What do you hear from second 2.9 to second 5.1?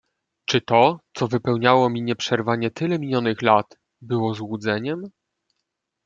minionych lat, było złudzeniem?"